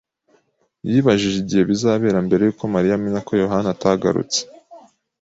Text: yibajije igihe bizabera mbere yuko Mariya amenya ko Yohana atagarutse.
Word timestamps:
yibajije 0.89 1.37
igihe 1.43 1.63
bizabera 1.71 2.17
mbere 2.27 2.41
yuko 2.43 2.63
Mariya 2.73 2.93
amenya 2.97 3.21
ko 3.27 3.33
Yohana 3.43 3.67
atagarutse. 3.75 4.39